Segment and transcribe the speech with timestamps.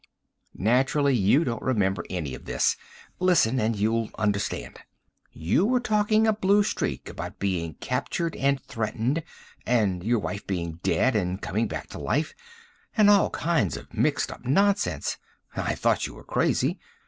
[0.55, 2.75] "Naturally you don't remember any of this.
[3.19, 4.79] Listen and you'll understand.
[5.31, 9.21] You were talking a blue streak about being captured and threatened,
[9.63, 12.33] and your wife being dead and coming back to life,
[12.97, 15.17] and all kinds of mixed up nonsense.
[15.55, 16.79] I thought you were crazy.